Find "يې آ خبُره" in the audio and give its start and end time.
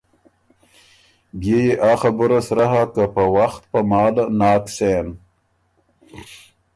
1.69-2.39